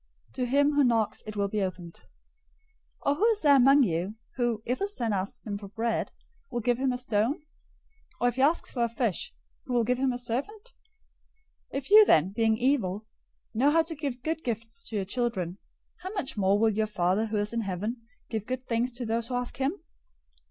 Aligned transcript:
To 0.33 0.47
him 0.47 0.71
who 0.71 0.83
knocks 0.83 1.21
it 1.27 1.35
will 1.35 1.47
be 1.47 1.61
opened. 1.61 1.97
007:009 3.05 3.05
Or 3.05 3.15
who 3.17 3.25
is 3.27 3.41
there 3.41 3.55
among 3.55 3.83
you, 3.83 4.15
who, 4.35 4.63
if 4.65 4.79
his 4.79 4.95
son 4.95 5.13
asks 5.13 5.45
him 5.45 5.59
for 5.59 5.67
bread, 5.67 6.11
will 6.49 6.59
give 6.61 6.79
him 6.79 6.91
a 6.91 6.97
stone? 6.97 7.35
007:010 7.35 7.41
Or 8.21 8.27
if 8.27 8.35
he 8.37 8.41
asks 8.41 8.71
for 8.71 8.83
a 8.83 8.89
fish, 8.89 9.31
who 9.65 9.73
will 9.73 9.83
give 9.83 9.99
him 9.99 10.11
a 10.11 10.17
serpent? 10.17 10.73
007:011 11.71 11.77
If 11.77 11.91
you 11.91 12.05
then, 12.05 12.29
being 12.31 12.57
evil, 12.57 13.05
know 13.53 13.69
how 13.69 13.83
to 13.83 13.93
give 13.95 14.23
good 14.23 14.43
gifts 14.43 14.83
to 14.89 14.95
your 14.95 15.05
children, 15.05 15.59
how 15.97 16.11
much 16.13 16.35
more 16.35 16.57
will 16.57 16.71
your 16.73 16.87
Father 16.87 17.27
who 17.27 17.37
is 17.37 17.53
in 17.53 17.61
heaven 17.61 17.97
give 18.31 18.47
good 18.47 18.65
things 18.65 18.91
to 18.93 19.05
those 19.05 19.27
who 19.27 19.35
ask 19.35 19.57
him! 19.57 19.83